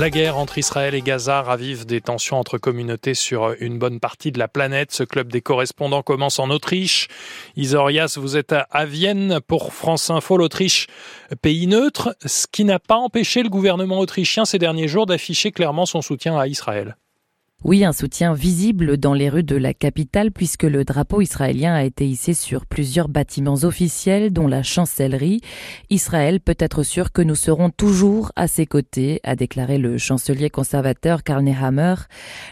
[0.00, 4.32] La guerre entre Israël et Gaza ravive des tensions entre communautés sur une bonne partie
[4.32, 4.92] de la planète.
[4.92, 7.08] Ce club des correspondants commence en Autriche.
[7.54, 10.86] Isorias, vous êtes à Vienne pour France Info, l'Autriche,
[11.42, 15.84] pays neutre, ce qui n'a pas empêché le gouvernement autrichien ces derniers jours d'afficher clairement
[15.84, 16.96] son soutien à Israël.
[17.62, 21.84] Oui, un soutien visible dans les rues de la capitale puisque le drapeau israélien a
[21.84, 25.42] été hissé sur plusieurs bâtiments officiels dont la chancellerie.
[25.90, 30.48] Israël peut être sûr que nous serons toujours à ses côtés, a déclaré le chancelier
[30.48, 31.96] conservateur Karl Nehammer.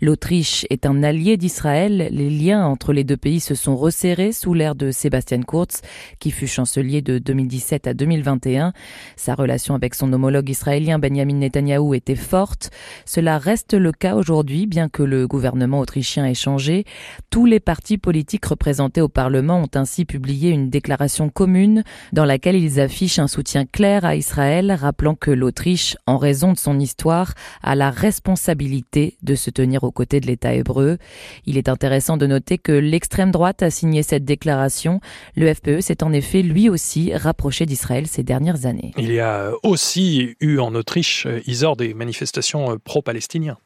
[0.00, 2.08] L'Autriche est un allié d'Israël.
[2.10, 5.82] Les liens entre les deux pays se sont resserrés sous l'ère de Sébastien Kurz,
[6.18, 8.72] qui fut chancelier de 2017 à 2021.
[9.16, 12.70] Sa relation avec son homologue israélien Benjamin Netanyahou était forte.
[13.04, 16.84] Cela reste le cas aujourd'hui, bien que le gouvernement autrichien ait changé,
[17.28, 22.54] tous les partis politiques représentés au Parlement ont ainsi publié une déclaration commune dans laquelle
[22.54, 27.34] ils affichent un soutien clair à Israël, rappelant que l'Autriche, en raison de son histoire,
[27.64, 30.98] a la responsabilité de se tenir aux côtés de l'État hébreu.
[31.44, 35.00] Il est intéressant de noter que l'extrême droite a signé cette déclaration.
[35.34, 38.92] Le FPE s'est en effet lui aussi rapproché d'Israël ces dernières années.
[38.96, 43.58] Il y a aussi eu en Autriche, euh, Isor, des manifestations euh, pro-palestiniens.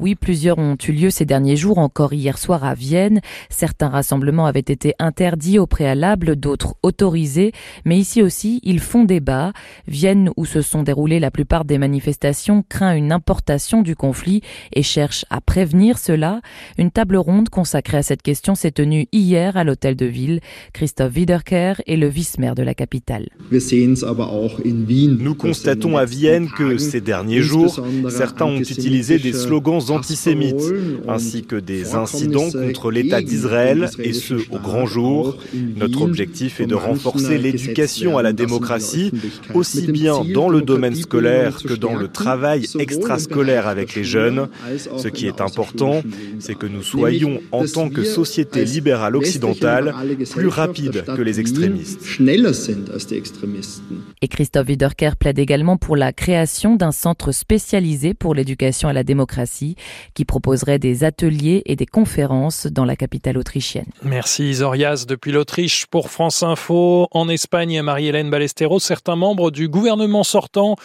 [0.00, 3.20] Oui, plusieurs ont eu lieu ces derniers jours, encore hier soir à Vienne.
[3.50, 7.52] Certains rassemblements avaient été interdits au préalable, d'autres autorisés,
[7.84, 9.52] mais ici aussi, ils font débat.
[9.86, 14.40] Vienne, où se sont déroulées la plupart des manifestations, craint une importation du conflit
[14.72, 16.40] et cherche à prévenir cela.
[16.78, 20.40] Une table ronde consacrée à cette question s'est tenue hier à l'hôtel de ville.
[20.72, 23.28] Christophe Wiederkehr est le vice-maire de la capitale.
[23.50, 30.62] Nous constatons à Vienne que ces derniers jours, certains ont utilisé des slogans antisémites,
[31.08, 35.36] ainsi que des incidents contre l'État d'Israël, et ce au grand jour.
[35.76, 39.12] Notre objectif est de renforcer l'éducation à la démocratie,
[39.54, 44.48] aussi bien dans le domaine scolaire que dans le travail extrascolaire avec les jeunes.
[44.96, 46.02] Ce qui est important,
[46.38, 49.94] c'est que nous soyons, en tant que société libérale occidentale,
[50.30, 52.00] plus rapides que les extrémistes.
[54.22, 59.04] Et Christophe Wiederkehr plaide également pour la création d'un centre spécialisé pour l'éducation à la
[59.04, 59.76] démocratie
[60.14, 63.86] qui proposerait des ateliers et des conférences dans la capitale autrichienne.
[64.02, 67.08] Merci Isorias depuis l'Autriche pour France Info.
[67.10, 70.76] En Espagne, Marie-Hélène Balestero, certains membres du gouvernement sortant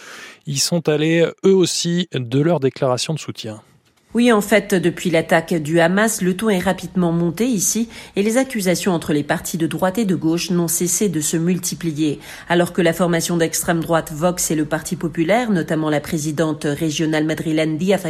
[0.46, 3.62] y sont allés eux aussi de leur déclaration de soutien.
[4.14, 8.38] Oui, en fait, depuis l'attaque du Hamas, le ton est rapidement monté ici et les
[8.38, 12.18] accusations entre les partis de droite et de gauche n'ont cessé de se multiplier.
[12.48, 17.26] Alors que la formation d'extrême droite Vox et le Parti populaire, notamment la présidente régionale
[17.26, 18.06] madrilène Díaz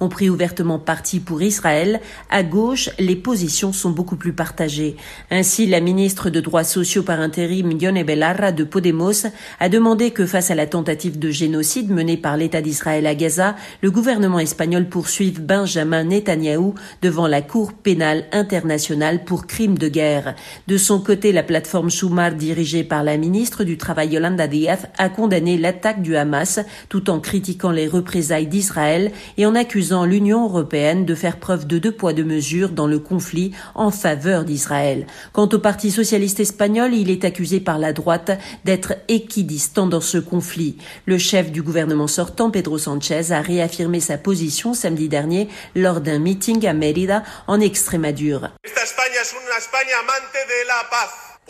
[0.00, 4.96] ont pris ouvertement parti pour Israël, à gauche, les positions sont beaucoup plus partagées.
[5.30, 9.26] Ainsi, la ministre de droits sociaux par intérim, Yone Belarra de Podemos,
[9.60, 13.54] a demandé que face à la tentative de génocide menée par l'État d'Israël à Gaza,
[13.80, 15.09] le gouvernement espagnol poursuive
[15.40, 20.34] Benjamin Netanyahou devant la Cour pénale internationale pour crimes de guerre.
[20.68, 25.08] De son côté, la plateforme Soumar dirigée par la ministre du Travail Yolanda Díaz a
[25.08, 31.04] condamné l'attaque du Hamas tout en critiquant les représailles d'Israël et en accusant l'Union européenne
[31.04, 35.06] de faire preuve de deux poids deux mesures dans le conflit en faveur d'Israël.
[35.32, 40.18] Quant au Parti socialiste espagnol, il est accusé par la droite d'être équidistant dans ce
[40.18, 40.76] conflit.
[41.06, 46.18] Le chef du gouvernement sortant, Pedro Sanchez, a réaffirmé sa position samedi dernier lors d'un
[46.18, 48.50] meeting à Mérida en Extrémadure.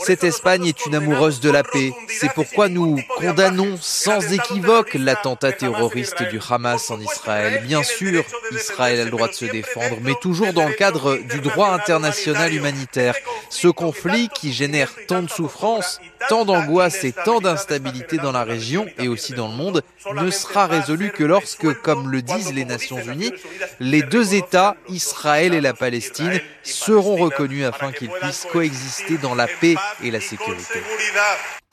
[0.02, 1.92] Cette Espagne est une amoureuse de la paix.
[2.08, 7.62] C'est pourquoi nous condamnons sans équivoque l'attentat terroriste du Hamas en Israël.
[7.64, 11.40] Bien sûr, Israël a le droit de se défendre, mais toujours dans le cadre du
[11.40, 13.14] droit international humanitaire.
[13.50, 18.86] Ce conflit qui génère tant de souffrances, tant d'angoisse et tant d'instabilité dans la région
[18.98, 19.82] et aussi dans le monde
[20.14, 23.32] ne sera résolu que lorsque, comme le disent les Nations Unies,
[23.80, 29.48] les deux États, Israël et la Palestine, seront reconnus afin qu'ils puissent coexister dans la
[29.60, 30.80] paix et la sécurité.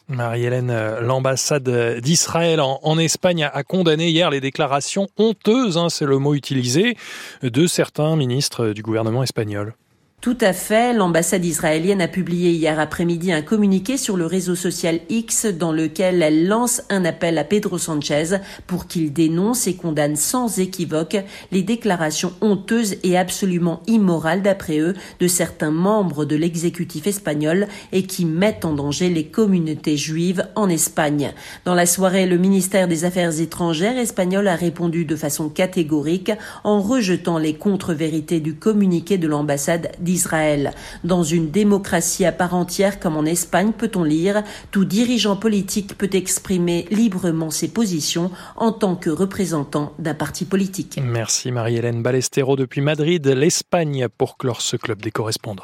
[0.10, 6.18] Marie-Hélène, euh, l'ambassade d'Israël en, Espagne a condamné hier les déclarations honteuses, hein, c'est le
[6.18, 6.96] mot utilisé,
[7.44, 9.74] de certains ministres du gouvernement espagnol.
[10.20, 10.94] Tout à fait.
[10.94, 16.24] L'ambassade israélienne a publié hier après-midi un communiqué sur le réseau social X dans lequel
[16.24, 21.18] elle lance un appel à Pedro Sanchez pour qu'il dénonce et condamne sans équivoque
[21.52, 28.02] les déclarations honteuses et absolument immorales d'après eux de certains membres de l'exécutif espagnol et
[28.02, 31.32] qui mettent en danger les communautés juives en Espagne.
[31.64, 36.32] Dans la soirée, le ministère des Affaires étrangères espagnol a répondu de façon catégorique
[36.64, 40.72] en rejetant les contre-vérités du communiqué de l'ambassade d'Israël.
[41.04, 46.10] Dans une démocratie à part entière comme en Espagne, peut-on lire, tout dirigeant politique peut
[46.14, 51.00] exprimer librement ses positions en tant que représentant d'un parti politique.
[51.04, 55.64] Merci Marie-Hélène Balestero depuis Madrid, l'Espagne, pour clore ce club des correspondants.